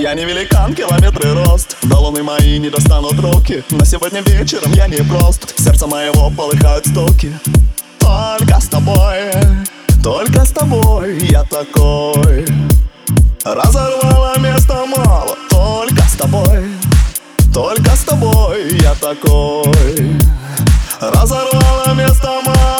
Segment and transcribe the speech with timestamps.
[0.00, 1.76] Я не великан, километры рост.
[1.82, 3.62] До луны мои не достанут руки.
[3.70, 7.30] Но сегодня вечером я не прост Сердце моего полыхают стоки.
[7.98, 9.30] Только с тобой,
[10.02, 12.46] только с тобой я такой.
[13.44, 16.64] Разорвала место мало Только с тобой,
[17.52, 20.16] только с тобой я такой.
[20.98, 22.79] Разорвала место мало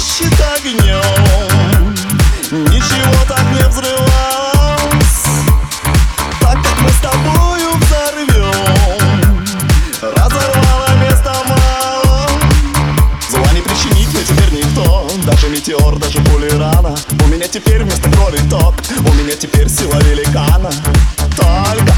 [0.00, 1.94] плещет огнем.
[2.50, 5.24] Ничего так не взрывалось
[6.40, 9.44] Так как мы с тобою взорвем.
[10.00, 12.28] Разорвала место мало.
[13.30, 15.08] Зла не причинить мне теперь никто.
[15.26, 16.96] Даже метеор, даже пули рана.
[17.24, 18.74] У меня теперь вместо крови ток.
[18.98, 20.70] У меня теперь сила великана.
[21.36, 21.89] Только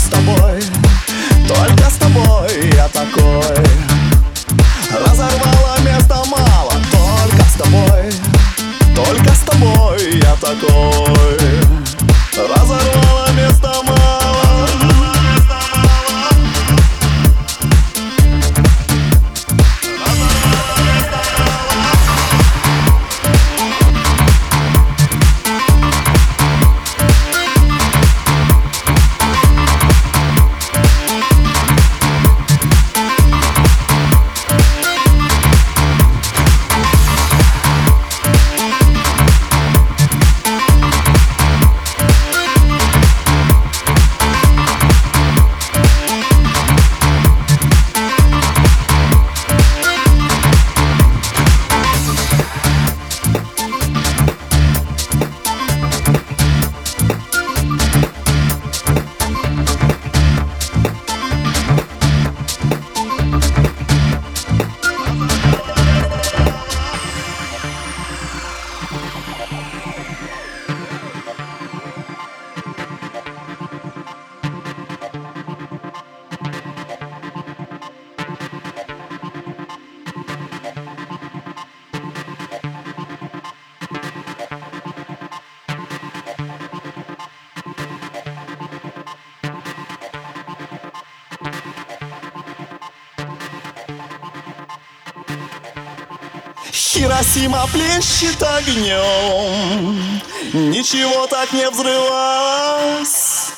[96.92, 100.20] Хиросима плещет огнем.
[100.52, 103.52] Ничего так не взрывалось.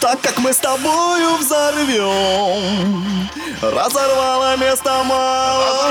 [0.00, 3.30] Так как мы с тобою взорвем.
[3.62, 5.90] Разорвала место мало